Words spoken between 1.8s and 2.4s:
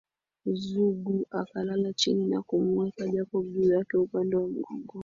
chini